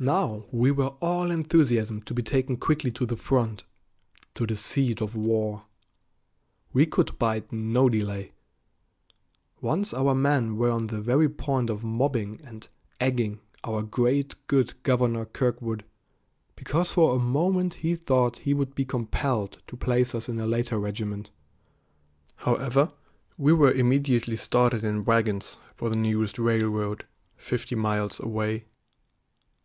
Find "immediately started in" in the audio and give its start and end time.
23.72-25.04